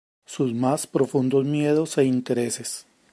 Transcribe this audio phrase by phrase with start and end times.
[0.25, 2.87] sus más profundos miedos e intereses